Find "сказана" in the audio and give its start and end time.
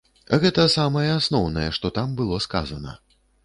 2.51-3.01